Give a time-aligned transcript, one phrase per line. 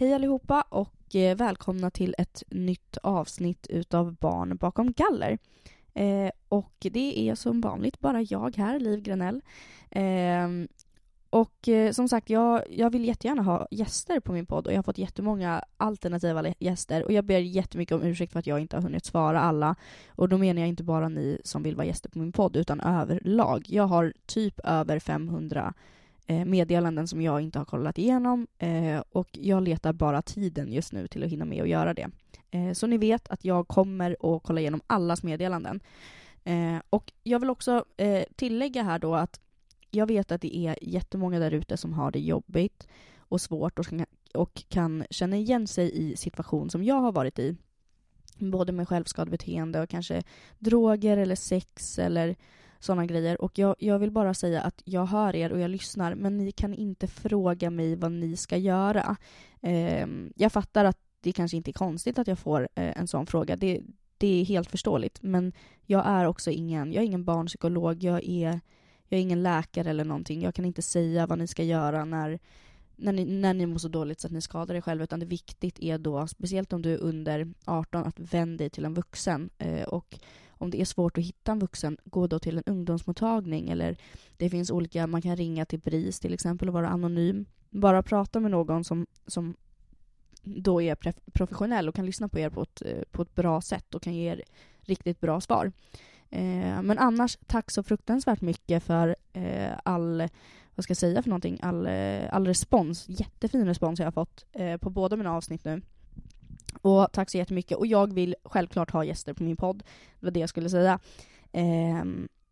[0.00, 5.38] Hej allihopa och eh, välkomna till ett nytt avsnitt utav Barn bakom galler.
[5.94, 9.42] Eh, och det är som vanligt bara jag här, Liv Granell.
[9.90, 10.48] Eh,
[11.30, 14.78] och eh, som sagt, jag, jag vill jättegärna ha gäster på min podd och jag
[14.78, 18.76] har fått jättemånga alternativa gäster och jag ber jättemycket om ursäkt för att jag inte
[18.76, 19.76] har hunnit svara alla.
[20.08, 22.80] Och då menar jag inte bara ni som vill vara gäster på min podd utan
[22.80, 23.64] överlag.
[23.66, 25.74] Jag har typ över 500
[26.30, 30.92] Eh, meddelanden som jag inte har kollat igenom eh, och jag letar bara tiden just
[30.92, 32.08] nu till att hinna med att göra det.
[32.50, 35.80] Eh, så ni vet att jag kommer att kolla igenom allas meddelanden.
[36.90, 37.84] Och jag vill också
[38.36, 39.40] tillägga här då att
[39.90, 43.86] jag vet att det är jättemånga där ute som har det jobbigt och svårt och,
[44.34, 47.56] och kan känna igen sig i situation som jag har varit i.
[48.38, 50.22] Både med självskadebeteende och kanske
[50.58, 52.36] droger eller sex eller
[52.80, 53.40] sådana grejer.
[53.40, 56.52] Och jag, jag vill bara säga att jag hör er och jag lyssnar, men ni
[56.52, 59.16] kan inte fråga mig vad ni ska göra.
[59.60, 63.26] Eh, jag fattar att det kanske inte är konstigt att jag får eh, en sån
[63.26, 63.56] fråga.
[63.56, 63.80] Det,
[64.18, 65.22] det är helt förståeligt.
[65.22, 65.52] Men
[65.86, 68.60] jag är också ingen, jag är ingen barnpsykolog, jag är,
[69.08, 70.42] jag är ingen läkare eller någonting.
[70.42, 72.38] Jag kan inte säga vad ni ska göra när,
[73.00, 75.04] när, ni, när ni mår så dåligt så att ni skadar er själva.
[75.04, 78.84] Utan det viktigt är då, speciellt om du är under 18, att vända dig till
[78.84, 79.50] en vuxen.
[79.58, 83.70] Eh, och om det är svårt att hitta en vuxen, gå då till en ungdomsmottagning
[83.70, 83.96] eller
[84.36, 87.46] det finns olika, man kan ringa till BRIS till exempel och vara anonym.
[87.70, 89.56] Bara prata med någon som, som
[90.42, 90.94] då är
[91.32, 94.14] professionell och kan lyssna på er på ett, eh, på ett bra sätt och kan
[94.14, 94.42] ge er
[94.80, 95.72] riktigt bra svar.
[96.30, 100.28] Eh, men annars, tack så fruktansvärt mycket för eh, all,
[100.80, 104.44] vad ska jag säga för någonting, all, eh, all respons, jättefin respons jag har fått
[104.52, 105.82] eh, på båda mina avsnitt nu.
[106.82, 107.78] Och tack så jättemycket.
[107.78, 109.78] Och jag vill självklart ha gäster på min podd.
[110.20, 110.98] Det var det jag skulle säga.
[111.52, 112.04] Eh,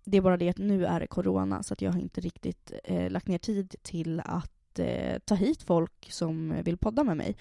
[0.05, 2.73] det är bara det att nu är det corona så att jag har inte riktigt
[2.85, 7.37] eh, lagt ner tid till att eh, ta hit folk som vill podda med mig.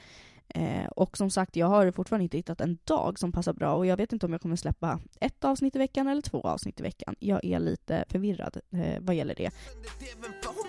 [0.49, 3.85] Eh, och som sagt, jag har fortfarande inte hittat en dag som passar bra och
[3.85, 6.83] jag vet inte om jag kommer släppa ett avsnitt i veckan eller två avsnitt i
[6.83, 7.15] veckan.
[7.19, 9.51] Jag är lite förvirrad eh, vad gäller det.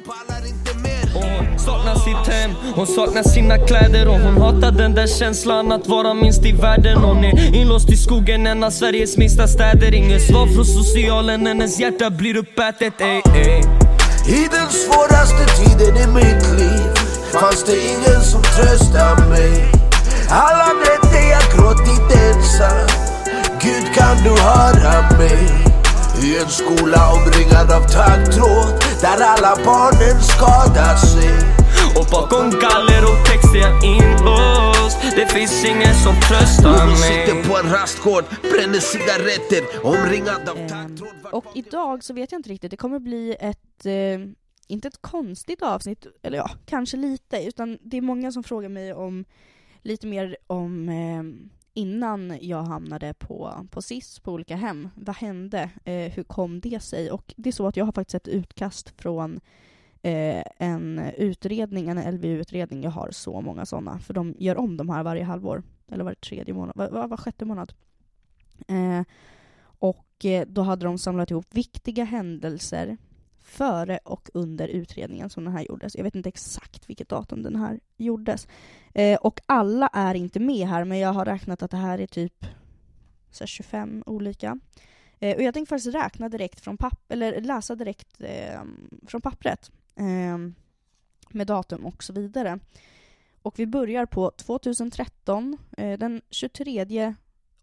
[0.09, 5.87] Hon saknar sitt hem, hon saknar sina kläder och hon hatar den där känslan att
[5.87, 6.99] vara minst i världen.
[6.99, 9.95] Hon är inlåst i skogen, en av Sveriges minsta städer.
[9.95, 13.01] Inget svar från socialen, hennes hjärta blir uppätet.
[13.01, 13.59] Ey, ey.
[14.29, 16.95] I den svåraste tiden i mitt liv
[17.33, 19.73] fanns det ingen som tröstade mig.
[20.31, 22.89] Alla nätter jag gråtit ensam.
[23.63, 25.68] Gud kan du höra mig?
[26.23, 28.69] I en skola omringad av taggtråd
[29.01, 31.35] där alla barnen skadar sig.
[31.99, 36.97] Och bakom galler och text är jag inlåst Det finns ingen som tröstar mig.
[36.97, 41.33] sitter på en rastgård, bränner cigaretter omringad av taggtråd.
[41.33, 43.93] Och idag så vet jag inte riktigt, det kommer bli ett eh,
[44.69, 48.95] inte ett konstigt avsnitt, eller ja, kanske lite, utan det är många som frågar mig
[48.95, 49.25] om
[49.83, 51.23] lite mer om eh,
[51.79, 54.89] innan jag hamnade på, på SIS, på olika hem.
[54.95, 55.71] Vad hände?
[55.85, 57.11] Eh, hur kom det sig?
[57.11, 59.41] Och det är så att jag har faktiskt ett utkast från
[60.03, 62.83] eh, en utredning, en LVU-utredning.
[62.83, 65.63] Jag har så många sådana, för de gör om de här varje halvår.
[65.93, 67.73] Eller var tredje månad, var, var, var sjätte månad.
[68.69, 69.03] Eh,
[69.61, 72.97] och eh, då hade de samlat ihop viktiga händelser
[73.49, 75.97] före och under utredningen som den här gjordes.
[75.97, 78.49] Jag vet inte exakt vilket datum den här gjordes.
[78.95, 82.07] Eh, och alla är inte med här, men jag har räknat att det här är
[82.07, 82.45] typ
[83.31, 84.59] så 25 olika.
[85.19, 88.61] Eh, och jag tänkte faktiskt räkna direkt från papp eller läsa direkt eh,
[89.07, 89.71] från pappret.
[89.97, 90.39] Eh,
[91.31, 92.59] med datum och så vidare.
[93.43, 97.15] Och vi börjar på 2013, eh, den 23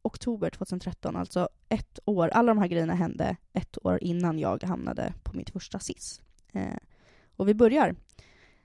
[0.06, 2.30] oktober 2013, alltså ett år.
[2.30, 6.22] Alla de här grejerna hände ett år innan jag hamnade på mitt första SIS.
[6.54, 6.78] Eh,
[7.36, 7.96] och vi börjar.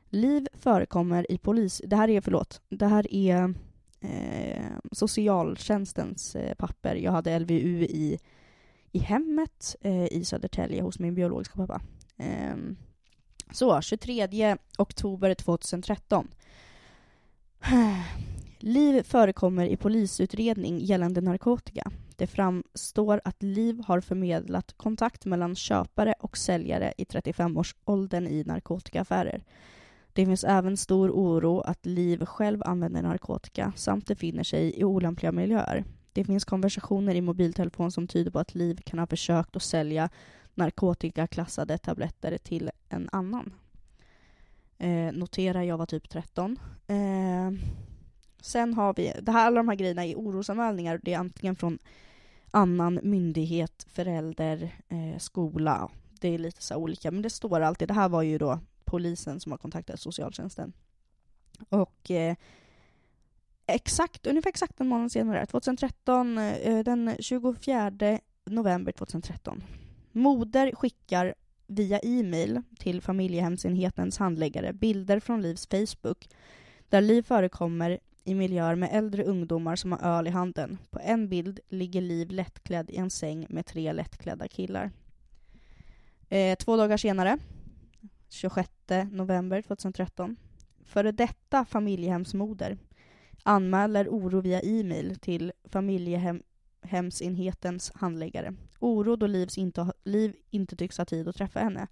[0.09, 1.83] Liv förekommer i polis...
[1.85, 3.55] Det här är, förlåt, det här är
[4.01, 6.95] eh, socialtjänstens eh, papper.
[6.95, 8.19] Jag hade LVU i,
[8.93, 11.81] i hemmet eh, i Södertälje hos min biologiska pappa.
[12.17, 12.77] Ehm,
[13.53, 16.29] så, 23 oktober 2013.
[18.63, 21.91] Liv förekommer i polisutredning gällande narkotika.
[22.17, 29.45] Det framstår att Liv har förmedlat kontakt mellan köpare och säljare i 35-årsåldern i narkotikaaffärer.
[30.13, 35.33] Det finns även stor oro att Liv själv använder narkotika samt befinner sig i olämpliga
[35.33, 35.85] miljöer.
[36.13, 40.09] Det finns konversationer i mobiltelefon som tyder på att Liv kan ha försökt att sälja
[40.55, 43.53] narkotikaklassade tabletter till en annan.
[44.79, 46.59] Eh, notera, jag var typ 13.
[46.87, 47.51] Eh,
[48.41, 51.01] Sen har vi, det här, alla de här grejerna är orosanmälningar.
[51.03, 51.79] Det är antingen från
[52.51, 55.91] annan myndighet, förälder, eh, skola.
[56.21, 57.89] Det är lite så olika, men det står alltid.
[57.89, 60.73] Det här var ju då polisen som har kontaktat socialtjänsten.
[61.69, 62.37] Och eh,
[63.67, 67.93] exakt, ungefär exakt en månad senare, 2013, eh, den 24
[68.45, 69.63] november 2013.
[70.13, 71.35] Moder skickar
[71.67, 76.29] via e-mail till familjehemsenhetens handläggare bilder från Livs Facebook
[76.89, 80.79] där Liv förekommer i miljöer med äldre ungdomar som har öl i handen.
[80.91, 84.91] På en bild ligger Liv lättklädd i en säng med tre lättklädda killar.
[86.29, 87.39] Eh, två dagar senare,
[88.29, 88.71] 26
[89.11, 90.37] november 2013,
[90.85, 92.79] före detta familjehemsmoder
[93.43, 98.55] anmäler oro via e-mail till familjehemsenhetens handläggare.
[98.79, 101.87] Oro då Livs inte, Liv inte tycks ha tid att träffa henne.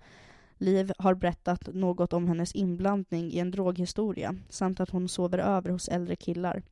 [0.58, 5.70] Liv har berättat något om hennes inblandning i en droghistoria samt att hon sover över
[5.70, 6.62] hos äldre killar.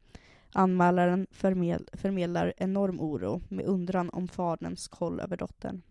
[0.53, 5.83] Anmälaren förmedl förmedlar enorm oro med undran om faderns koll över dottern.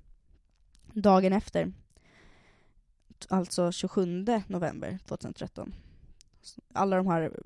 [0.94, 1.74] Dagen efter,
[3.30, 5.76] alltså 27 november 2013,
[6.74, 7.40] alla de här,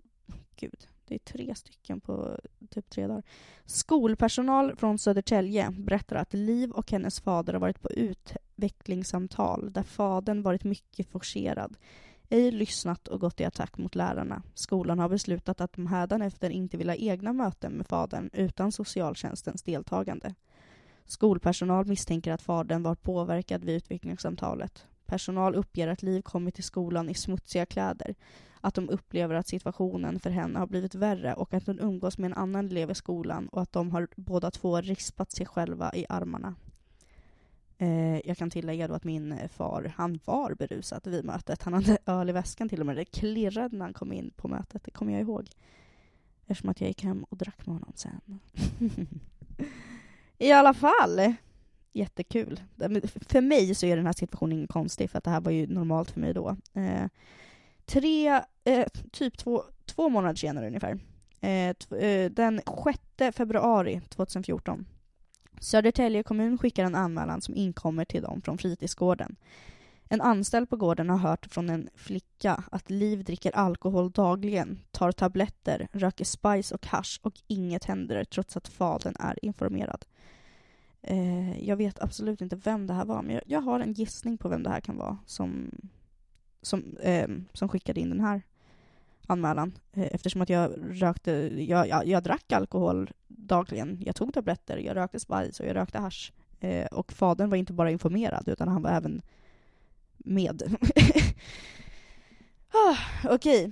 [0.56, 3.24] gud, det är tre stycken på typ tre dagar.
[3.66, 9.84] Skolpersonal från Södertälje berättar att Liv och hennes fader har varit på ut utvecklingssamtal där
[9.84, 11.78] fadern varit mycket forcerad,
[12.30, 14.44] ej lyssnat och gått i attack mot lärarna.
[14.54, 19.64] Skolan har beslutat att de hädanefter inte vill ha egna möten med fadern utan socialtjänstens
[19.64, 20.36] deltagande.
[21.06, 24.86] Skolpersonal misstänker att fadern var påverkad vid utvecklingssamtalet.
[25.06, 28.16] Personal uppger att Liv kommit till skolan i smutsiga kläder,
[28.62, 32.32] att de upplever att situationen för henne har blivit värre och att hon umgås med
[32.32, 36.06] en annan elev i skolan och att de har båda två rispat sig själva i
[36.10, 36.56] armarna.
[37.82, 41.64] Eh, jag kan tillägga då att min eh, far, han var berusad vid mötet.
[41.64, 42.96] Han hade öl i väskan till och med.
[42.96, 45.50] Det klirrade när han kom in på mötet, det kommer jag ihåg.
[46.46, 48.40] Eftersom att jag gick hem och drack med honom sen.
[50.38, 51.34] I alla fall,
[51.92, 52.60] jättekul.
[53.28, 55.68] För mig så är den här situationen ingen konstig, för att det här var ju
[55.68, 56.58] normalt för mig då.
[56.74, 57.08] Eh,
[57.86, 61.00] tre, eh, typ två, två månader senare ungefär,
[61.42, 62.62] eh, eh den
[63.18, 64.86] 6 februari 2014,
[65.60, 69.36] Södertälje kommun skickar en anmälan som inkommer till dem från fritidsgården.
[70.10, 75.12] En anställd på gården har hört från en flicka att Liv dricker alkohol dagligen, tar
[75.12, 80.06] tabletter, röker spice och hash och inget händer trots att fadern är informerad.
[81.02, 84.38] Eh, jag vet absolut inte vem det här var, men jag, jag, har en gissning
[84.38, 85.72] på vem det här kan vara som,
[86.62, 88.42] som, eh, som skickade in den här
[89.30, 89.74] anmälan.
[89.94, 93.98] Eh, eftersom att jag rökte, jag, jag, jag, drack alkohol dagligen.
[94.06, 96.32] Jag tog tabletter, jag rökte spice och jag rökte hash.
[96.60, 99.22] Eh, och fadern var inte bara informerad, utan han var även
[100.18, 100.64] med.
[102.72, 103.66] ah, Okej.
[103.66, 103.72] Okay.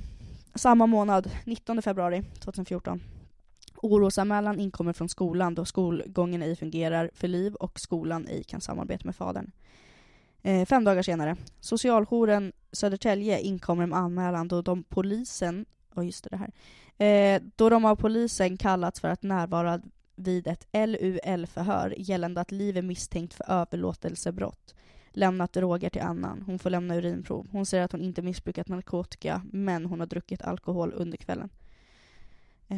[0.56, 3.02] Samma månad, 19 februari 2014.
[3.76, 9.06] Orosanmälan inkommer från skolan då skolgången ej fungerar för Liv och skolan ej kan samarbeta
[9.06, 9.52] med fadern.
[10.48, 11.36] Eh, fem dagar senare.
[11.60, 15.66] Socialjouren Södertälje inkommer med anmälan då de polisen,
[15.96, 16.52] oh just det, det här,
[17.08, 19.82] eh, då de av polisen kallats för att närvara
[20.16, 24.76] vid ett LUL-förhör gällande att Liv är misstänkt för överlåtelsebrott
[25.12, 26.44] lämnat droger till annan.
[26.46, 27.48] Hon får lämna urinprov.
[27.52, 31.50] Hon säger att hon inte missbrukat narkotika, men hon har druckit alkohol under kvällen.
[32.68, 32.78] Eh,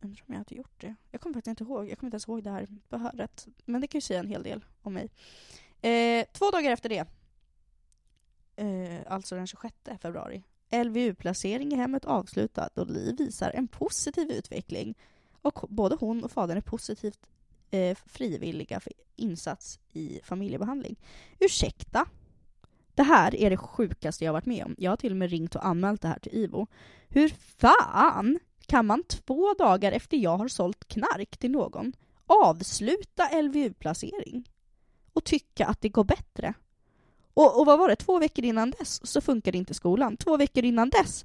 [0.00, 0.94] undrar om jag hade gjort det.
[1.10, 1.90] Jag kommer faktiskt inte ihåg.
[1.90, 3.46] Jag kommer inte ens ihåg det här förhöret.
[3.64, 5.08] Men det kan ju säga en hel del om mig.
[5.86, 7.06] Eh, två dagar efter det,
[8.56, 14.94] eh, alltså den 26 februari, LVU-placering i hemmet avslutad och Liv visar en positiv utveckling.
[15.42, 17.18] Och både hon och fadern är positivt
[17.70, 20.96] eh, frivilliga för insats i familjebehandling.
[21.38, 22.06] Ursäkta?
[22.94, 24.74] Det här är det sjukaste jag varit med om.
[24.78, 26.66] Jag har till och med ringt och anmält det här till IVO.
[27.08, 31.92] Hur fan kan man två dagar efter jag har sålt knark till någon
[32.26, 34.44] avsluta LVU-placering
[35.16, 36.54] och tycka att det går bättre?
[37.34, 40.16] Och, och vad var det, två veckor innan dess så funkade inte skolan.
[40.16, 41.24] Två veckor innan dess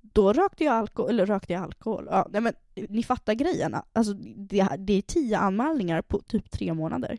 [0.00, 2.08] då rökte jag alkohol, eller rökte jag alkohol.
[2.10, 3.84] Ja, nej men ni fattar grejerna.
[3.92, 7.18] Alltså, det, det är tio anmälningar på typ tre månader.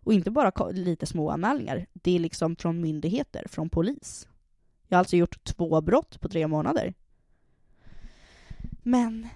[0.00, 1.86] Och inte bara lite små anmälningar.
[1.92, 4.28] Det är liksom från myndigheter, från polis.
[4.88, 6.94] Jag har alltså gjort två brott på tre månader.
[8.82, 9.28] Men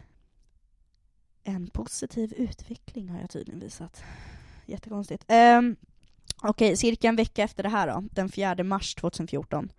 [1.44, 4.04] en positiv utveckling har jag tydligen visat.
[4.66, 5.25] Jättekonstigt.
[5.28, 5.76] Um,
[6.42, 9.73] Okej, okay, cirka en vecka efter det här då, den 4 mars 2014.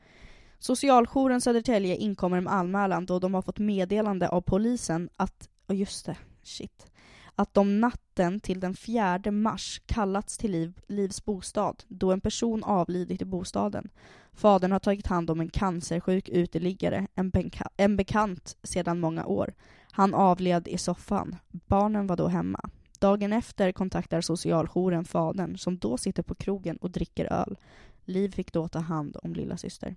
[0.60, 6.06] Socialjouren Södertälje inkommer med anmälan då de har fått meddelande av polisen att, och just
[6.06, 6.92] det, shit,
[7.36, 12.64] att de natten till den 4 mars kallats till Liv, Livs bostad då en person
[12.64, 13.90] avlidit i bostaden.
[14.34, 19.54] Fadern har tagit hand om en cancersjuk uteliggare, en, benka, en bekant sedan många år.
[19.92, 21.36] Han avled i soffan.
[21.52, 22.70] Barnen var då hemma.
[22.98, 27.58] Dagen efter kontaktar socialjouren fadern som då sitter på krogen och dricker öl.
[28.06, 29.96] Liv fick då ta hand om lilla syster.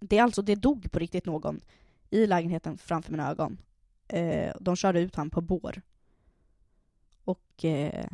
[0.00, 1.60] Det är alltså, det dog på riktigt någon
[2.10, 3.58] i lägenheten framför mina ögon.
[4.08, 5.82] Eh, de körde ut han på bår.
[7.24, 7.64] Och...
[7.64, 8.06] Eh,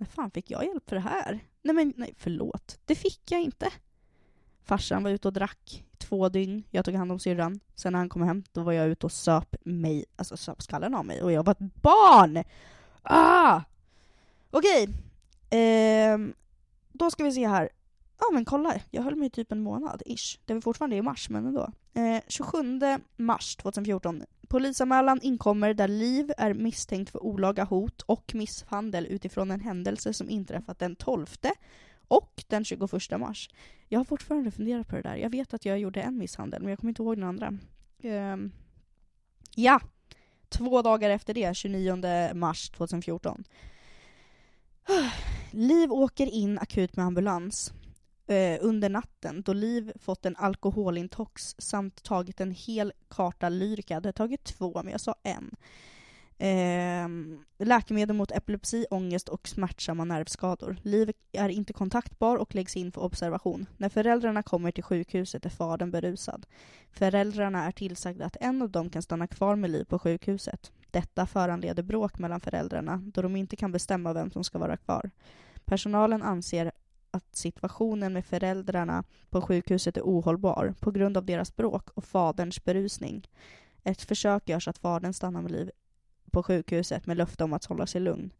[0.00, 1.40] när fan fick jag hjälp för det här?
[1.62, 2.78] Nej men nej, förlåt.
[2.84, 3.72] Det fick jag inte.
[4.62, 6.64] Farsan var ute och drack två dygn.
[6.70, 7.60] Jag tog hand om syrran.
[7.74, 10.94] Sen när han kom hem, då var jag ute och söp mig, alltså söp skallen
[10.94, 11.22] av mig.
[11.22, 12.44] Och jag var ett barn!
[13.02, 13.60] Ah!
[14.50, 14.88] Okej.
[15.50, 16.18] Eh,
[16.92, 17.68] då ska vi se här.
[18.18, 20.38] Ja men kolla, jag höll mig typ en månad, ish.
[20.44, 21.72] Det var fortfarande i mars, men ändå.
[21.94, 22.58] Eh, 27
[23.16, 24.22] mars 2014.
[24.48, 30.30] Polisanmälan inkommer där Liv är misstänkt för olaga hot och misshandel utifrån en händelse som
[30.30, 31.26] inträffat den 12
[32.08, 33.48] och den 21 mars.
[33.92, 35.16] Jag har fortfarande funderat på det där.
[35.16, 37.58] Jag vet att jag gjorde en misshandel, men jag kommer inte ihåg den andra.
[38.02, 38.52] Um,
[39.54, 39.80] ja!
[40.48, 43.44] Två dagar efter det, 29 mars 2014.
[45.50, 47.72] Liv åker in akut med ambulans
[48.26, 53.94] eh, under natten då Liv fått en alkoholintox samt tagit en hel karta Lyrica.
[53.94, 55.56] Jag hade tagit två, men jag sa en.
[56.42, 57.08] Eh,
[57.58, 60.76] läkemedel mot epilepsi, ångest och smärtsamma nervskador.
[60.82, 63.66] Liv är inte kontaktbar och läggs in för observation.
[63.76, 66.46] När föräldrarna kommer till sjukhuset är fadern berusad.
[66.92, 70.72] Föräldrarna är tillsagda att en av dem kan stanna kvar med Liv på sjukhuset.
[70.90, 75.10] Detta föranleder bråk mellan föräldrarna då de inte kan bestämma vem som ska vara kvar.
[75.64, 76.72] Personalen anser
[77.10, 82.64] att situationen med föräldrarna på sjukhuset är ohållbar på grund av deras bråk och faderns
[82.64, 83.28] berusning.
[83.84, 85.70] Ett försök görs att fadern stannar med liv
[86.30, 88.30] på sjukhuset med löfte om att hålla sig lugn.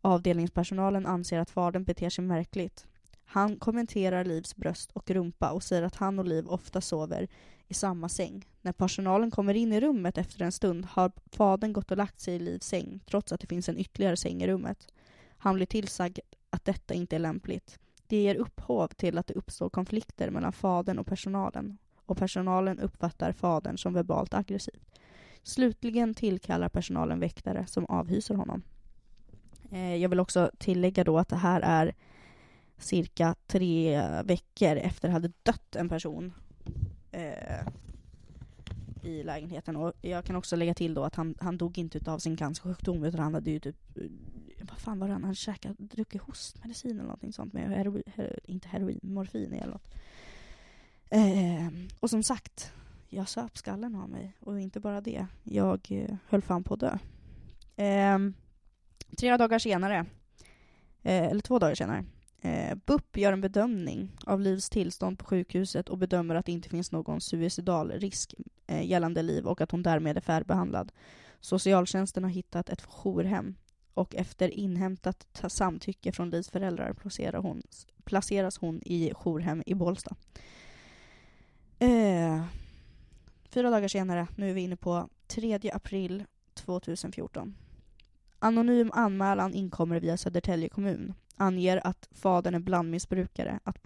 [0.00, 2.86] Avdelningspersonalen anser att fadern beter sig märkligt.
[3.24, 7.28] Han kommenterar Livs bröst och rumpa och säger att han och Liv ofta sover
[7.68, 8.44] i samma säng.
[8.62, 12.34] När personalen kommer in i rummet efter en stund har fadern gått och lagt sig
[12.34, 14.88] i Livs säng trots att det finns en ytterligare säng i rummet.
[15.38, 16.18] Han blir tillsagd
[16.50, 17.78] att detta inte är lämpligt.
[18.06, 23.32] Det ger upphov till att det uppstår konflikter mellan fadern och personalen och personalen uppfattar
[23.32, 24.80] fadern som verbalt aggressiv.
[25.46, 28.62] Slutligen tillkallar personalen väktare som avhyser honom.
[29.70, 31.94] Eh, jag vill också tillägga då att det här är
[32.78, 36.32] cirka tre veckor efter det hade dött en person
[37.12, 37.66] eh,
[39.02, 39.76] i lägenheten.
[39.76, 43.04] Och jag kan också lägga till då att han, han dog inte av sin cancersjukdom
[43.04, 43.76] utan han hade ju typ
[44.60, 45.78] vad fan var det han hade käkat?
[45.78, 49.94] Druckit hostmedicin eller någonting sånt med heroin, her, inte heroin, morfin eller något.
[51.10, 51.68] Eh,
[52.00, 52.72] och som sagt,
[53.16, 54.36] jag söp skallen av mig.
[54.40, 56.98] Och inte bara det, jag eh, höll fan på att dö.
[57.76, 58.18] Eh,
[59.18, 60.06] tre dagar senare,
[61.02, 62.04] eh, eller två dagar senare,
[62.40, 66.68] eh, BUP gör en bedömning av Livs tillstånd på sjukhuset och bedömer att det inte
[66.68, 68.34] finns någon suicidal risk
[68.66, 70.92] eh, gällande Liv och att hon därmed är färdigbehandlad.
[71.40, 73.54] Socialtjänsten har hittat ett jourhem
[73.94, 77.62] och efter inhämtat samtycke från Livs föräldrar placerar hon,
[78.04, 80.16] placeras hon i jourhem i Bålsta.
[81.78, 82.44] Eh,
[83.56, 87.56] fyra dagar senare, nu är vi inne på 3 april 2014.
[88.38, 91.14] Anonym anmälan inkommer via Södertälje kommun.
[91.36, 93.82] Anger att fadern är blandmissbrukare, att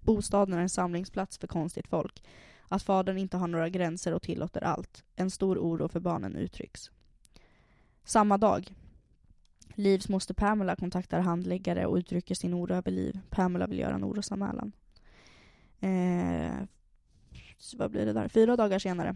[0.00, 2.22] bostaden är en samlingsplats för konstigt folk,
[2.68, 5.04] att fadern inte har några gränser och tillåter allt.
[5.14, 6.90] En stor oro för barnen uttrycks.
[8.04, 8.74] Samma dag,
[9.74, 13.20] Livs moster Pamela kontaktar handläggare och uttrycker sin oro över Liv.
[13.30, 14.72] Pamela vill göra en orosanmälan.
[15.80, 16.66] Eh,
[17.76, 18.28] vad blir det där?
[18.28, 19.14] Fyra dagar senare.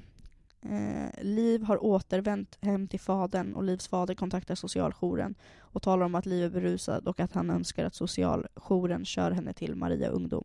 [0.62, 6.14] Eh, Liv har återvänt hem till fadern och Livs fader kontaktar socialjouren och talar om
[6.14, 10.44] att Liv är berusad och att han önskar att socialjouren kör henne till Maria Ungdom.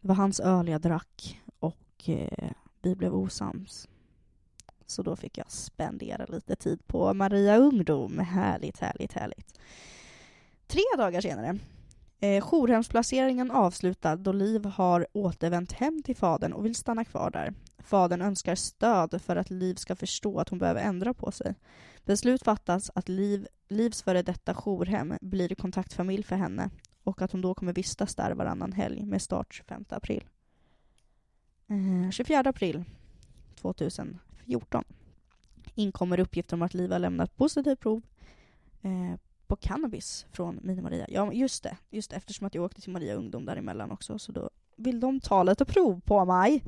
[0.00, 2.50] Det var hans öl jag drack och eh,
[2.82, 3.88] vi blev osams.
[4.86, 8.18] Så då fick jag spendera lite tid på Maria Ungdom.
[8.18, 9.58] Härligt, härligt, härligt.
[10.66, 11.58] Tre dagar senare.
[12.20, 17.54] Eh, jourhemsplaceringen avslutad då Liv har återvänt hem till fadern och vill stanna kvar där.
[17.78, 21.54] Fadern önskar stöd för att Liv ska förstå att hon behöver ändra på sig.
[22.04, 26.70] Beslut fattas att Liv, Livs före detta jourhem blir kontaktfamilj för henne
[27.02, 30.24] och att hon då kommer vistas där varannan helg med start 25 april.
[31.68, 32.84] Eh, 24 april
[33.54, 34.84] 2014
[35.74, 38.02] inkommer uppgifter om att Liv har lämnat positivt prov
[38.82, 41.06] eh, på cannabis från Mini-Maria.
[41.08, 41.76] Ja, just det.
[41.90, 45.20] Just det, eftersom att jag åkte till Maria Ungdom däremellan också, så då vill de
[45.20, 46.64] ta lite prov på mig.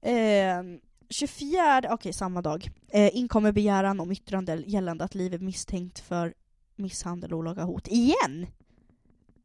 [0.00, 0.62] Eh,
[1.08, 5.98] 24, okej okay, samma dag, eh, inkommer begäran om yttrande gällande att Liv är misstänkt
[5.98, 6.34] för
[6.76, 7.88] misshandel och olaga hot.
[7.88, 8.46] Igen!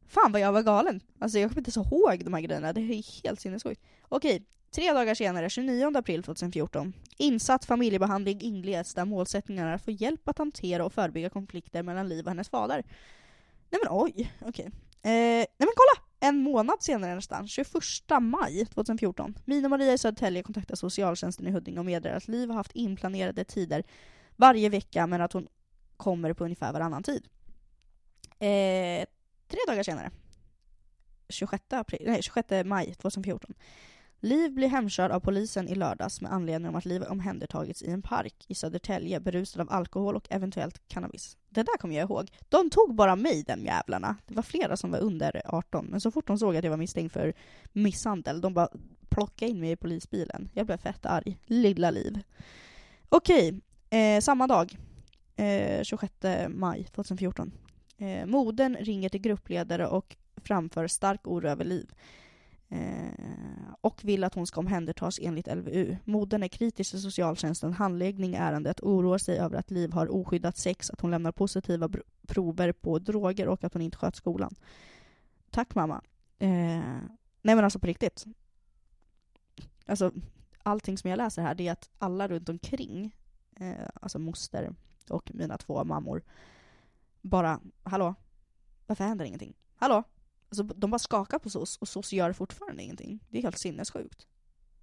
[0.06, 1.00] Fan vad jag var galen!
[1.18, 3.82] Alltså jag kommer inte så ihåg de här grejerna, det är helt sinnessjukt.
[4.08, 9.90] Okej, Tre dagar senare, 29 april 2014, insatt familjebehandling inleds där målsättningen är att få
[9.90, 12.84] hjälp att hantera och förebygga konflikter mellan Liv och hennes fader.
[13.70, 14.48] Nej men oj, okej.
[14.48, 14.66] Okay.
[15.12, 16.06] Eh, nej men kolla!
[16.20, 17.72] En månad senare nästan, 21
[18.20, 22.76] maj 2014, Mina-Maria i Södertälje kontaktar socialtjänsten i Huddinge och meddelar att Liv har haft
[22.76, 23.84] inplanerade tider
[24.36, 25.48] varje vecka men att hon
[25.96, 27.28] kommer på ungefär varannan tid.
[28.38, 29.06] Eh,
[29.48, 30.10] tre dagar senare,
[31.28, 33.54] 26, april, nej, 26 maj 2014,
[34.24, 38.02] Liv blir hemkörd av polisen i lördags med anledning av att Liv omhändertagits i en
[38.02, 41.36] park i Södertälje berusad av alkohol och eventuellt cannabis.
[41.48, 42.30] Det där kommer jag ihåg.
[42.48, 44.16] De tog bara mig, de jävlarna.
[44.26, 46.76] Det var flera som var under 18, men så fort de såg att jag var
[46.76, 47.34] misstänkt för
[47.72, 48.68] misshandel, de bara
[49.08, 50.48] plockade in mig i polisbilen.
[50.52, 51.38] Jag blev fett arg.
[51.46, 52.22] Lilla Liv.
[53.08, 54.78] Okej, eh, samma dag,
[55.36, 57.52] eh, 26 maj 2014.
[57.98, 61.90] Eh, modern ringer till gruppledare och framför stark oro över Liv.
[62.74, 65.96] Eh, och vill att hon ska omhändertas enligt LVU.
[66.04, 70.12] Modern är kritisk till socialtjänstens handläggning i ärendet och oroar sig över att Liv har
[70.14, 71.88] oskyddat sex, att hon lämnar positiva
[72.26, 74.54] prover på droger och att hon inte sköt skolan.
[75.50, 76.02] Tack mamma.
[76.38, 76.48] Eh,
[77.42, 78.24] nej men alltså på riktigt.
[79.86, 80.12] Alltså,
[80.62, 83.16] allting som jag läser här det är att alla runt omkring,
[83.56, 84.74] eh, alltså moster
[85.10, 86.22] och mina två mammor,
[87.20, 88.14] bara hallå,
[88.86, 89.54] varför händer ingenting?
[89.76, 90.02] Hallå,
[90.60, 93.24] Alltså, de bara skakar på SOS och SOS gör fortfarande ingenting.
[93.28, 94.26] Det är helt sinnessjukt.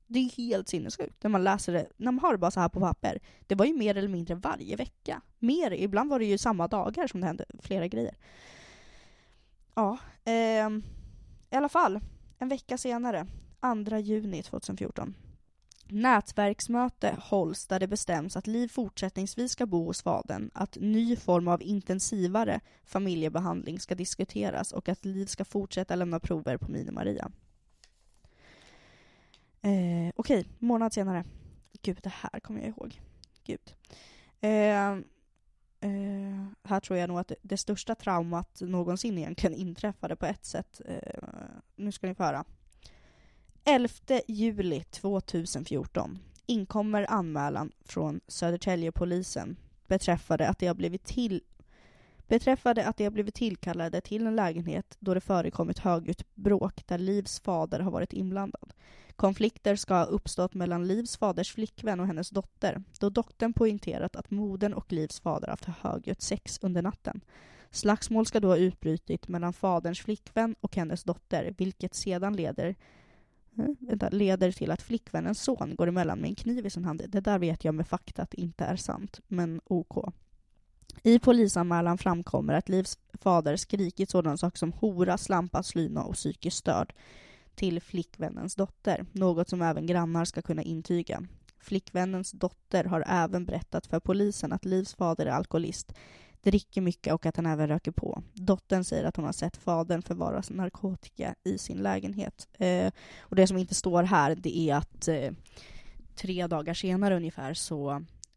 [0.07, 2.69] Det är helt sinnessjukt när man läser det, när man har det bara så här
[2.69, 3.19] på papper.
[3.47, 5.21] Det var ju mer eller mindre varje vecka.
[5.39, 8.15] Mer, ibland var det ju samma dagar som det hände flera grejer.
[9.75, 10.69] Ja, eh,
[11.49, 11.99] i alla fall.
[12.39, 13.27] En vecka senare,
[13.89, 15.15] 2 juni 2014.
[15.91, 21.47] Nätverksmöte hålls där det bestäms att Liv fortsättningsvis ska bo hos fadern, att ny form
[21.47, 27.31] av intensivare familjebehandling ska diskuteras och att Liv ska fortsätta lämna prover på Mini-Maria.
[29.61, 31.23] Eh, Okej, okay, månad senare.
[31.81, 33.01] Gud, det här kommer jag ihåg.
[33.43, 33.75] Gud.
[34.41, 34.91] Eh,
[35.81, 40.45] eh, här tror jag nog att det, det, största traumat någonsin egentligen inträffade på ett
[40.45, 40.81] sätt.
[40.85, 41.23] Eh,
[41.75, 42.45] nu ska ni få höra.
[43.63, 51.41] 11 juli 2014 inkommer anmälan från Södertäljepolisen beträffande att de har blivit till
[52.27, 56.97] beträffande att de har blivit tillkallade till en lägenhet då det förekommit högljutt bråk där
[56.97, 58.73] Livs fader har varit inblandad.
[59.15, 64.31] Konflikter ska ha uppstått mellan Livs faders flickvän och hennes dotter, då dottern poängterat att
[64.31, 67.21] modern och Livs fader haft högljutt sex under natten.
[67.71, 72.75] Slagsmål ska då ha utbrutit mellan faderns flickvän och hennes dotter, vilket sedan leder
[73.79, 77.01] vänta, leder till att flickvännens son går emellan med en kniv i sin hand.
[77.07, 80.13] Det där vet jag med fakta att det inte är sant, men OK.
[81.03, 86.57] I polisanmälan framkommer att Livs fader skrikit sådana saker som hora, slampa, slyna och psykiskt
[86.57, 86.93] störd
[87.55, 91.23] till flickvännens dotter, något som även grannar ska kunna intyga.
[91.59, 95.93] Flickvännens dotter har även berättat för polisen att Livs fader är alkoholist,
[96.43, 98.23] dricker mycket och att han även röker på.
[98.33, 102.47] Dottern säger att hon har sett fadern förvara narkotika i sin lägenhet.
[102.53, 105.31] Eh, och det som inte står här, det är att eh,
[106.15, 107.91] tre dagar senare ungefär så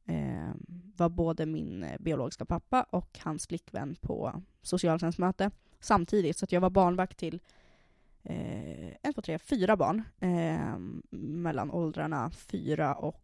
[0.06, 0.52] eh,
[0.96, 6.60] var både min eh, biologiska pappa och hans flickvän på socialtjänstmöte samtidigt, så att jag
[6.60, 7.40] var barnvakt till
[8.22, 10.78] eh, en, två, tre, fyra barn eh,
[11.18, 13.20] mellan åldrarna fyra och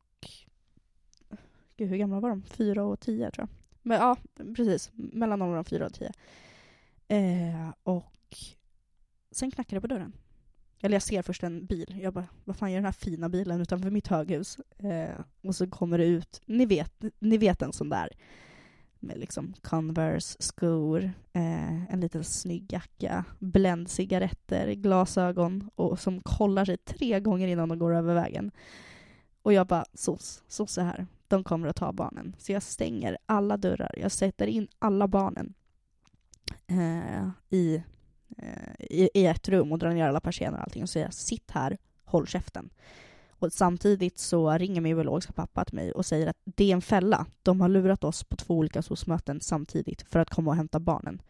[1.77, 2.43] Gud, hur gamla var de?
[2.43, 3.60] Fyra och tio, tror jag.
[3.83, 4.17] Men ja,
[4.57, 4.91] precis.
[4.95, 6.13] Mellan åldern 4 och 10.
[7.09, 8.15] Eh, och
[9.31, 10.13] sen knackar det på dörren.
[10.83, 12.01] Eller jag ser först en bil.
[12.03, 14.59] Jag bara, vad fan gör den här fina bilen utanför mitt höghus?
[14.79, 18.09] Eh, och så kommer det ut, ni vet, ni vet en sån där
[19.01, 26.77] med liksom Converse, skor, eh, en liten snygg jacka, bländcigaretter, glasögon och som kollar sig
[26.77, 28.51] tre gånger innan de går över vägen.
[29.43, 32.37] Och jag bara, sos, sos är här de kommer att ta barnen.
[32.39, 35.55] Så jag stänger alla dörrar, jag sätter in alla barnen
[36.67, 37.83] eh, i,
[38.39, 41.51] eh, i, i, ett rum och drar ner alla persienner och allting och säger sitt
[41.51, 42.71] här, håll käften.
[43.29, 46.83] Och samtidigt så ringer min biologiska pappa till mig och säger att det är en
[46.83, 47.27] fälla.
[47.43, 51.23] De har lurat oss på två olika SOS-möten samtidigt för att komma och hämta barnen.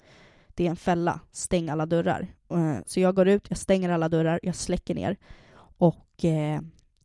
[0.49, 2.27] Det är en fälla, stäng alla dörrar.
[2.51, 5.17] Eh, så jag går ut, jag stänger alla dörrar, jag släcker ner
[5.57, 6.61] och eh,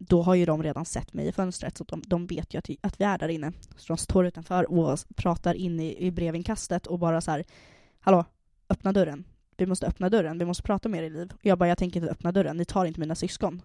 [0.08, 2.70] då har ju de redan sett mig i fönstret, så de, de vet ju att,
[2.82, 3.52] att vi är där inne.
[3.78, 7.44] Så de står utanför och pratar in i, i brevinkastet och bara så här,
[8.00, 8.26] hallå,
[8.70, 9.24] öppna dörren.
[9.58, 11.32] Vi måste öppna dörren, vi måste prata med er i liv.
[11.34, 13.62] Och jag bara, jag tänker inte öppna dörren, ni tar inte mina syskon.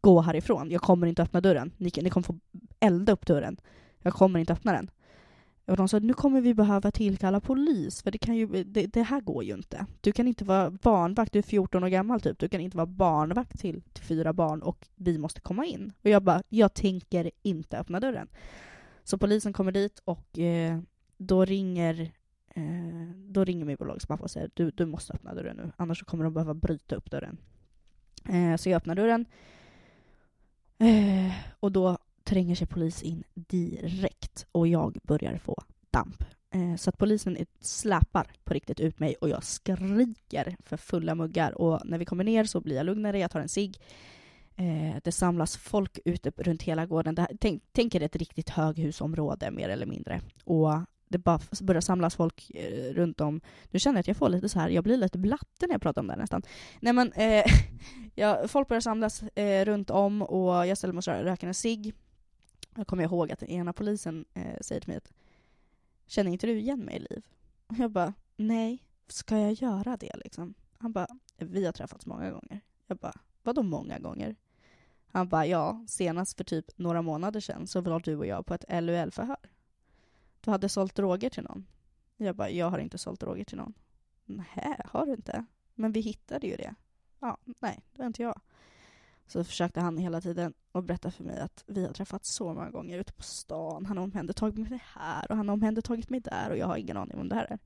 [0.00, 1.72] Gå härifrån, jag kommer inte öppna dörren.
[1.76, 2.38] Ni, ni kommer få
[2.80, 3.60] elda upp dörren.
[4.02, 4.90] Jag kommer inte öppna den.
[5.66, 9.02] Och de sa nu kommer vi behöva tillkalla polis, för det, kan ju, det, det,
[9.02, 9.86] här går ju inte.
[10.00, 12.86] Du kan inte vara barnvakt, du är 14 år gammal typ, du kan inte vara
[12.86, 15.92] barnvakt till, till fyra barn och vi måste komma in.
[16.02, 18.28] Och jag bara, jag tänker inte öppna dörren.
[19.04, 20.78] Så polisen kommer dit och eh,
[21.16, 22.12] då ringer
[22.56, 26.04] Eh, då ringer min biologiska pappa och säger du, du måste öppna dörren nu, annars
[26.04, 27.38] kommer de behöva bryta upp dörren.
[28.28, 29.26] Eh, så jag öppnar dörren.
[30.78, 31.98] Eh, och då
[32.34, 36.24] tränger sig polis in direkt och jag börjar få damp.
[36.50, 41.60] Eh, så att polisen släpar på riktigt ut mig och jag skriker för fulla muggar.
[41.60, 43.76] Och när vi kommer ner så blir jag lugnare, jag tar en cigg.
[44.56, 47.16] Eh, det samlas folk ute runt hela gården.
[47.18, 50.20] Här, tänk, tänk er ett riktigt höghusområde mer eller mindre.
[50.44, 50.70] Och
[51.08, 53.40] det bara börjar samlas folk eh, runt om.
[53.70, 55.82] Nu känner jag att jag får lite så här, jag blir lite blatte när jag
[55.82, 56.42] pratar om det här nästan.
[56.80, 57.44] Nej men, eh,
[58.14, 61.94] ja, folk börjar samlas eh, runt om och jag ställer mig och röker en cigg.
[62.74, 65.12] Jag kommer ihåg att den ena polisen eh, säger till mig att
[66.06, 67.26] Känner inte du igen mig, Liv?
[67.66, 70.54] Och jag bara, nej, ska jag göra det liksom?
[70.78, 71.06] Han bara,
[71.36, 72.60] vi har träffats många gånger.
[72.86, 74.36] Jag bara, vadå många gånger?
[75.06, 78.54] Han bara, ja, senast för typ några månader sedan så var du och jag på
[78.54, 79.50] ett LUL-förhör.
[80.40, 81.66] Du hade sålt droger till någon.
[82.16, 83.74] Jag bara, jag har inte sålt droger till någon.
[84.24, 85.44] Nej, har du inte?
[85.74, 86.74] Men vi hittade ju det.
[87.20, 88.40] Ja, nej, det var inte jag.
[89.26, 92.70] Så försökte han hela tiden att berätta för mig att vi har träffats så många
[92.70, 93.86] gånger ute på stan.
[93.86, 96.96] Han har omhändertagit mig här och han har omhändertagit mig där och jag har ingen
[96.96, 97.58] aning om det här är.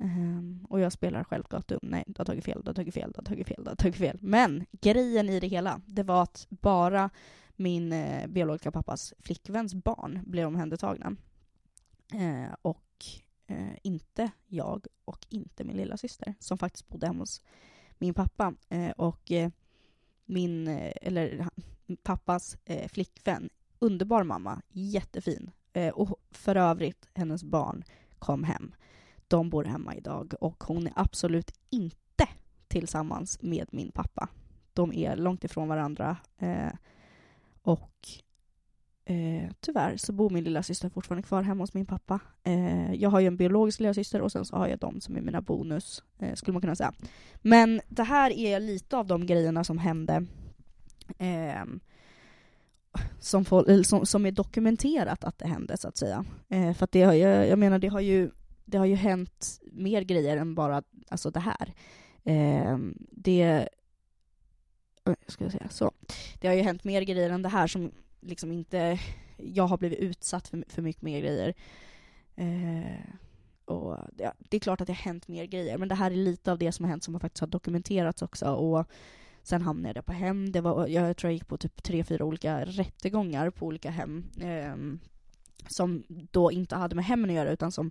[0.00, 1.78] Um, och jag spelar självklart dum.
[1.82, 3.76] Nej, du har tagit fel, du har tagit fel, du har tagit fel, du har
[3.76, 4.18] tagit fel.
[4.20, 7.10] Men grejen i det hela, det var att bara
[7.56, 11.16] min eh, biologiska pappas flickväns barn blev omhändertagna.
[12.14, 13.04] Eh, och
[13.46, 17.42] eh, inte jag och inte min lilla syster som faktiskt bodde hemma hos
[17.98, 18.54] min pappa.
[18.68, 19.50] Eh, och eh,
[20.28, 21.48] min, eh, eller
[22.02, 25.50] pappas eh, flickvän, underbar mamma, jättefin.
[25.72, 27.84] Eh, och för övrigt, hennes barn
[28.18, 28.74] kom hem.
[29.28, 32.28] De bor hemma idag och hon är absolut inte
[32.68, 34.28] tillsammans med min pappa.
[34.72, 36.16] De är långt ifrån varandra.
[36.38, 36.72] Eh,
[37.62, 38.08] och
[39.08, 42.20] eh, tyvärr så bor min lilla syster fortfarande kvar hemma hos min pappa.
[42.44, 45.16] Eh, jag har ju en biologisk lilla syster och sen så har jag dem som
[45.16, 46.92] är mina bonus, eh, skulle man kunna säga.
[47.36, 50.26] Men det här är lite av de grejerna som hände
[51.18, 51.64] eh,
[53.18, 53.44] som,
[53.84, 56.24] som, som, är dokumenterat att det hände, så att säga.
[56.48, 58.30] Eh, för att det har, jag, jag menar, det har, ju,
[58.64, 61.74] det har ju hänt mer grejer än bara alltså det här.
[62.24, 63.68] Ehm, eh, det...
[65.26, 65.92] Ska jag säga så.
[66.40, 68.98] Det har ju hänt mer grejer än det här som liksom inte...
[69.36, 71.54] Jag har blivit utsatt för, för mycket mer grejer.
[72.36, 73.14] Eh,
[73.64, 76.16] och det, det är klart att det har hänt mer grejer, men det här är
[76.16, 78.46] lite av det som har hänt som faktiskt har dokumenterats också.
[78.46, 78.86] Och
[79.48, 80.52] Sen hamnade jag på hem.
[80.52, 84.24] Det var, jag tror jag gick på typ tre, fyra olika rättegångar på olika hem.
[84.40, 84.98] Eh,
[85.68, 87.90] som då inte hade med hemmen att göra utan som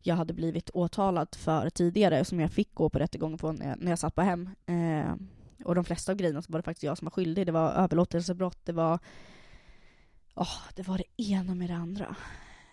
[0.00, 3.78] jag hade blivit åtalad för tidigare som jag fick gå på rättegång på när jag,
[3.80, 4.50] när jag satt på hem.
[4.66, 5.14] Eh,
[5.64, 7.46] och de flesta av grejerna så var det faktiskt jag som var skyldig.
[7.46, 8.98] Det var överlåtelsebrott, det var...
[10.34, 12.16] Oh, det var det ena med det andra.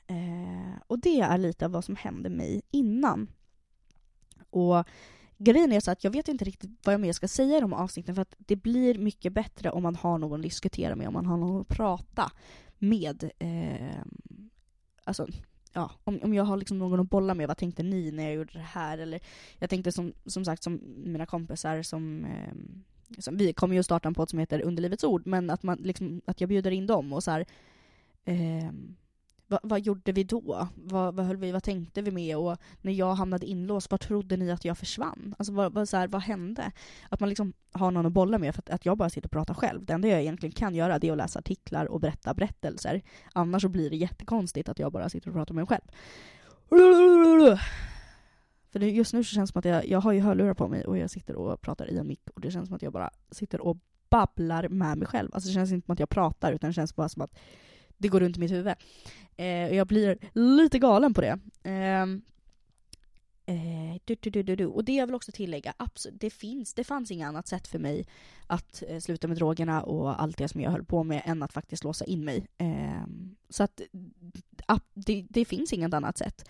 [0.08, 3.28] Eh, och det är lite av vad som hände mig innan.
[4.50, 4.88] Och
[5.38, 7.74] grejen är så att jag vet inte riktigt vad jag mer ska säga i de
[7.74, 11.13] avsnitten för att det blir mycket bättre om man har någon att diskutera med, om
[11.13, 12.32] man har någon att prata
[12.78, 13.32] med.
[13.39, 14.04] Eh,
[15.04, 15.28] alltså,
[15.74, 18.34] ja, om, om jag har liksom någon att bolla med, vad tänkte ni när jag
[18.34, 18.98] gjorde det här?
[18.98, 19.19] Eller
[19.60, 22.54] jag tänkte som, som sagt som mina kompisar som eh,
[23.17, 25.78] som, vi kommer ju att starta en podd som heter Underlivets ord, men att, man,
[25.78, 27.45] liksom, att jag bjuder in dem och så här,
[28.26, 28.72] eh,
[29.50, 30.67] vad, vad gjorde vi då?
[30.76, 32.38] Vad, vad, höll vi, vad tänkte vi med?
[32.38, 35.36] Och när jag hamnade inlåst, vad trodde ni att jag försvann?
[35.38, 36.72] Alltså vad, vad, så här, vad hände?
[37.10, 39.32] Att man liksom har någon att bolla med, för att, att jag bara sitter och
[39.32, 39.86] pratar själv.
[39.86, 43.02] Det enda jag egentligen kan göra det är att läsa artiklar och berätta berättelser.
[43.34, 45.91] Annars så blir det jättekonstigt att jag bara sitter och pratar med mig själv.
[48.71, 50.86] För just nu så känns det som att jag, jag har ju hörlurar på mig
[50.86, 53.10] och jag sitter och pratar i en mick och det känns som att jag bara
[53.32, 53.77] sitter och
[54.10, 55.29] babblar med mig själv.
[55.34, 57.39] Alltså det känns inte som att jag pratar utan det känns bara som att
[57.97, 58.73] det går runt i mitt huvud.
[59.38, 61.39] Eh, jag blir lite galen på det.
[61.63, 62.21] Ehm,
[63.45, 67.12] eh, du, du, du, och det jag vill också tillägga, absolut, det, finns, det fanns
[67.12, 68.08] inget annat sätt för mig
[68.47, 71.53] att eh, sluta med drogerna och allt det som jag höll på med än att
[71.53, 72.47] faktiskt låsa in mig.
[72.58, 73.82] Ehm, så att
[74.93, 76.49] det, det finns inget annat sätt.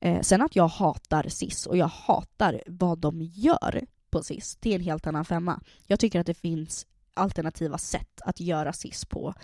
[0.00, 4.70] Eh, sen att jag hatar SIS och jag hatar vad de gör på SIS, det
[4.70, 5.60] är en helt annan femma.
[5.86, 9.34] Jag tycker att det finns alternativa sätt att göra SIS på.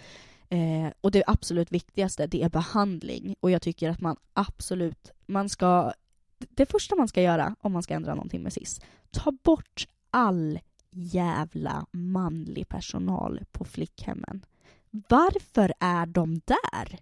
[0.48, 3.36] Eh, och det absolut viktigaste, det är behandling.
[3.40, 5.92] Och jag tycker att man absolut, man ska,
[6.38, 10.58] det första man ska göra om man ska ändra någonting med SIS, ta bort all
[10.90, 14.44] jävla manlig personal på flickhemmen.
[14.90, 16.98] Varför är de där?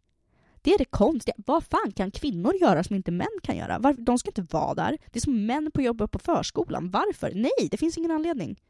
[0.62, 1.34] Det är det konstiga.
[1.46, 3.78] Vad fan kan kvinnor göra som inte män kan göra?
[3.78, 4.02] Varför?
[4.02, 4.98] De ska inte vara där.
[5.12, 6.90] Det är som män på jobbet på förskolan.
[6.90, 7.32] Varför?
[7.34, 8.60] Nej, det finns ingen anledning.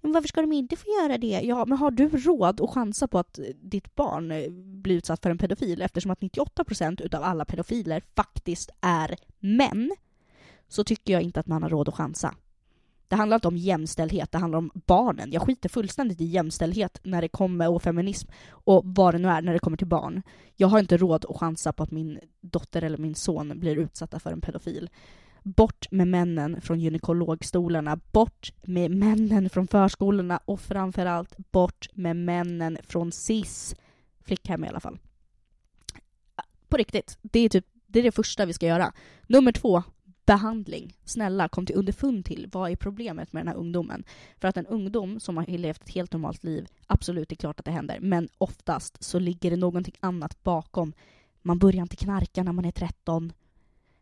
[0.00, 1.40] Men varför ska de inte få göra det?
[1.44, 5.22] Ja, men har du råd att chansa på att eh, ditt barn eh, blir utsatt
[5.22, 9.90] för en pedofil eftersom att 98% utav alla pedofiler faktiskt är män?
[10.68, 12.34] Så tycker jag inte att man har råd att chansa.
[13.10, 15.32] Det handlar inte om jämställdhet, det handlar om barnen.
[15.32, 19.42] Jag skiter fullständigt i jämställdhet när det kommer, och feminism och vad det nu är
[19.42, 20.22] när det kommer till barn.
[20.56, 24.20] Jag har inte råd att chansa på att min dotter eller min son blir utsatta
[24.20, 24.90] för en pedofil.
[25.42, 32.78] Bort med männen från gynekologstolarna, bort med männen från förskolorna och framförallt bort med männen
[32.82, 33.74] från SIS.
[34.24, 34.98] Flickhem i alla fall.
[36.68, 38.92] På riktigt, det är typ det är det första vi ska göra.
[39.26, 39.82] Nummer två,
[40.30, 40.96] behandling.
[41.04, 44.04] Snälla, kom till underfund till vad är problemet med den här ungdomen.
[44.38, 47.60] För att en ungdom som har levt ett helt normalt liv, absolut, det är klart
[47.60, 50.92] att det händer, men oftast så ligger det någonting annat bakom.
[51.42, 53.32] Man börjar inte knarka när man är 13,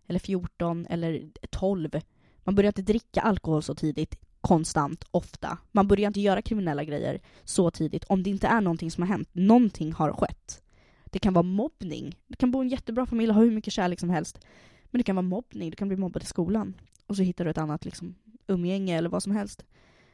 [0.06, 1.90] eller 14, eller 12.
[2.38, 5.58] Man börjar inte dricka alkohol så tidigt, konstant, ofta.
[5.72, 9.08] Man börjar inte göra kriminella grejer så tidigt om det inte är någonting som har
[9.08, 9.28] hänt.
[9.32, 10.62] Någonting har skett.
[11.04, 12.18] Det kan vara mobbning.
[12.26, 14.40] Du kan bo i en jättebra familj och ha hur mycket kärlek som helst.
[14.90, 16.74] Men det kan vara mobbning, du kan bli mobbad i skolan.
[17.06, 18.14] Och så hittar du ett annat liksom,
[18.46, 19.64] umgänge eller vad som helst.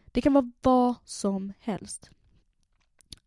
[0.05, 2.11] Det kan vara vad som helst.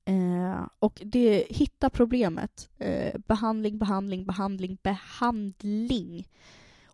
[0.05, 2.69] Eh, och det, hitta problemet.
[2.77, 6.27] Eh, behandling, behandling, behandling, behandling.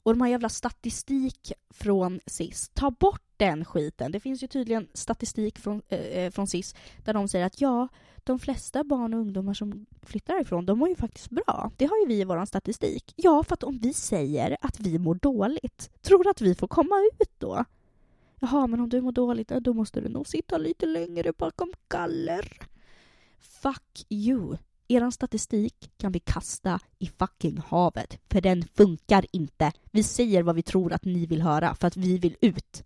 [0.03, 4.11] Och de här jävla statistik från SIS, ta bort den skiten.
[4.11, 7.87] Det finns ju tydligen statistik från, äh, från SIS där de säger att ja,
[8.23, 11.71] de flesta barn och ungdomar som flyttar ifrån, de mår ju faktiskt bra.
[11.77, 13.13] Det har ju vi i vår statistik.
[13.15, 16.67] Ja, för att om vi säger att vi mår dåligt, tror du att vi får
[16.67, 17.65] komma ut då?
[18.39, 22.57] Jaha, men om du mår dåligt, då måste du nog sitta lite längre bakom galler.
[23.39, 24.57] Fuck you.
[24.93, 29.71] Er statistik kan vi kasta i fucking havet, för den funkar inte.
[29.91, 32.83] Vi säger vad vi tror att ni vill höra, för att vi vill ut.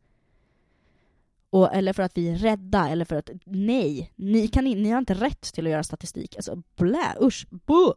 [1.49, 4.99] Och, eller för att vi är rädda, eller för att nej, ni, kan, ni har
[4.99, 6.35] inte rätt till att göra statistik.
[6.35, 7.93] Alltså blä, usch, Bu!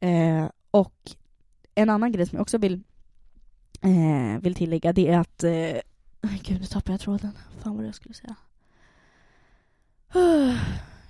[0.00, 1.10] Eh, och
[1.74, 2.82] en annan grej som jag också vill,
[3.80, 5.44] eh, vill tillägga det är att...
[5.44, 5.80] Eh,
[6.42, 7.32] gud, nu tappade jag tråden.
[7.62, 8.36] Fan vad det jag skulle säga.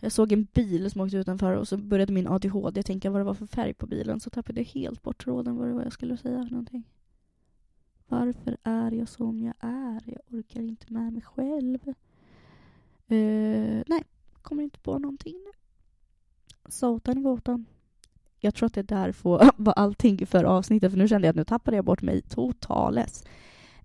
[0.01, 3.25] Jag såg en bil som åkte utanför och så började min ADHD tänka vad det
[3.25, 5.93] var för färg på bilen så tappade jag helt bort tråden vad det var jag
[5.93, 6.85] skulle säga för någonting.
[8.09, 10.03] Varför är jag som jag är?
[10.05, 11.89] Jag orkar inte med mig själv.
[13.13, 14.05] Uh, nej,
[14.43, 15.51] kommer inte på någonting nu.
[16.71, 17.67] Satan i gåtan.
[18.39, 21.37] Jag tror att det där får vara allting för avsnittet, för nu kände jag att
[21.37, 23.25] nu tappade jag bort mig totales.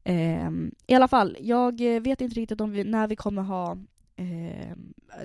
[0.10, 0.51] Uh,
[0.88, 3.78] I alla fall, jag vet inte riktigt om vi, när vi kommer ha
[4.15, 4.75] eh,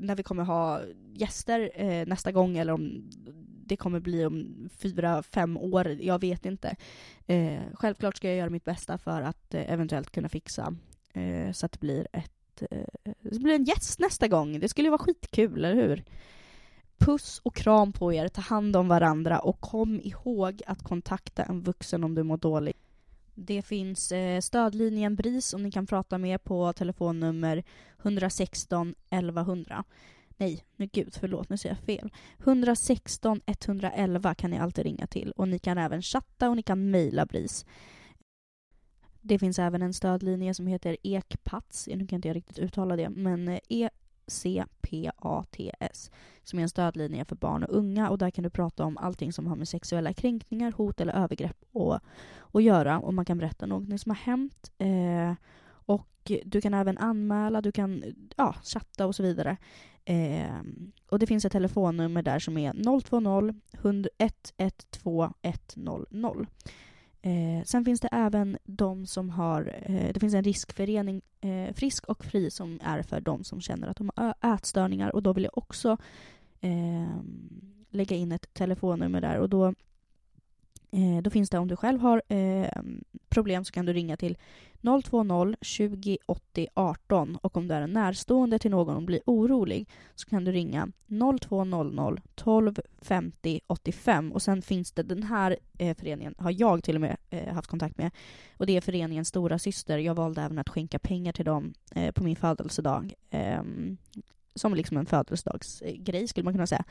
[0.01, 0.81] när vi kommer ha
[1.15, 3.11] gäster eh, nästa gång eller om
[3.67, 6.77] det kommer bli om fyra, fem år, jag vet inte.
[7.27, 10.75] Eh, självklart ska jag göra mitt bästa för att eh, eventuellt kunna fixa
[11.13, 14.61] eh, så att det blir ett eh, det blir en gäst nästa gång.
[14.61, 16.05] Det skulle ju vara skitkul, eller hur?
[16.99, 21.63] Puss och kram på er, ta hand om varandra och kom ihåg att kontakta en
[21.63, 22.90] vuxen om du mår dåligt.
[23.35, 27.65] Det finns eh, stödlinjen BRIS som ni kan prata med på telefonnummer
[28.03, 29.85] 116 1100.
[30.37, 32.11] Nej, nu gud, förlåt, nu säger jag fel.
[32.39, 36.91] 116 111 kan ni alltid ringa till och ni kan även chatta och ni kan
[36.91, 37.67] mejla BRIS.
[39.21, 43.09] Det finns även en stödlinje som heter EKPATS, nu kan inte jag riktigt uttala det,
[43.09, 43.91] men eh, e-
[44.31, 46.11] CPATS
[46.45, 49.33] som är en stödlinje för barn och unga och där kan du prata om allting
[49.33, 52.03] som har med sexuella kränkningar, hot eller övergrepp att,
[52.53, 54.73] att göra och man kan berätta någonting som har hänt.
[54.79, 55.35] Eh,
[55.69, 58.05] och du kan även anmäla, du kan
[58.37, 59.57] ja, chatta och så vidare.
[60.05, 60.61] Eh,
[61.09, 64.09] och det finns ett telefonnummer där som är 020 112 100.
[67.23, 72.07] Eh, sen finns det även de som har, eh, det finns en riskförening, eh, Frisk
[72.07, 75.15] och Fri, som är för de som känner att de har ätstörningar.
[75.15, 75.97] Och då vill jag också
[76.61, 79.39] ehm, lägga in ett telefonnummer där.
[79.39, 79.75] Och då
[80.93, 82.83] Eh, då finns det om du själv har eh,
[83.29, 84.37] problem så kan du ringa till
[84.83, 89.89] 020 20 80 18 och om du är en närstående till någon och blir orolig
[90.15, 90.89] så kan du ringa
[91.41, 96.95] 0200 12 50 85 och sen finns det den här eh, föreningen har jag till
[96.95, 98.11] och med eh, haft kontakt med.
[98.57, 99.99] Och det är föreningen Stora Syster.
[99.99, 103.15] Jag valde även att skänka pengar till dem eh, på min födelsedag.
[103.31, 103.97] Ehm,
[104.55, 106.85] som liksom en födelsedagsgrej skulle man kunna säga.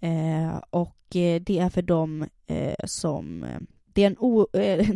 [0.00, 3.42] Eh, och eh, det är för dem eh, som...
[3.42, 4.46] Eh, det är en o...
[4.52, 4.88] Eh,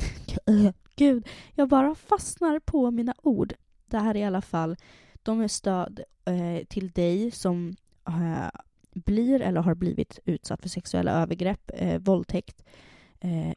[0.96, 3.54] gud, jag bara fastnar på mina ord.
[3.86, 4.76] Det här är i alla fall,
[5.22, 7.76] de är stöd eh, till dig som
[8.08, 8.60] eh,
[8.94, 12.64] blir eller har blivit utsatt för sexuella övergrepp, våldtäkt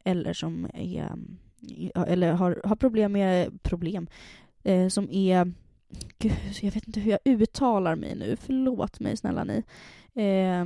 [0.04, 1.12] eller som är
[1.94, 4.08] eller har, har problem med problem
[4.90, 5.52] som är
[6.18, 9.62] gud, jag vet inte hur jag uttalar mig nu, förlåt mig snälla ni.
[10.22, 10.64] Eh,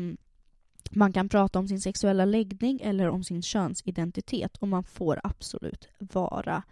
[0.91, 5.89] man kan prata om sin sexuella läggning eller om sin könsidentitet och man får absolut
[5.99, 6.63] vara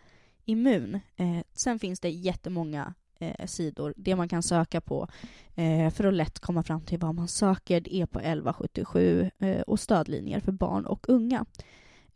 [0.44, 0.94] immun.
[1.16, 5.08] Eh, sen finns det jättemånga eh, sidor, det man kan söka på
[5.54, 7.80] eh, för att lätt komma fram till vad man söker.
[7.80, 11.44] Det är på 1177 eh, och stödlinjer för barn och unga.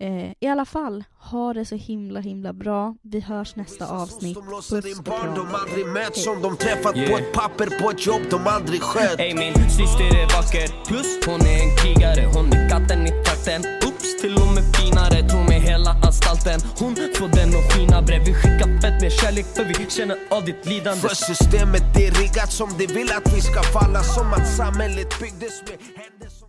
[0.02, 2.94] Eh, I alla fall, ha det så himla himla bra.
[3.02, 4.38] Vi hörs nästa avsnitt.
[4.38, 5.34] Puss och kram.
[5.34, 9.20] De aldrig möts som de träffat på ett papper på ett jobb de aldrig sköt.
[9.20, 10.84] Ey min syster är vacker.
[10.88, 12.22] Plus hon är en krigare.
[12.34, 13.60] Hon är katten i trakten.
[13.86, 15.28] Oops till och med finare.
[15.28, 16.60] Tror mig hela anstalten.
[16.80, 20.44] Hon får den att skina bre Vi skickar fett med kärlek för vi känner av
[20.44, 21.00] ditt lidande.
[21.00, 24.02] För systemet är riggat som det vill att vi ska falla.
[24.02, 26.41] Som att samhället byggdes med händer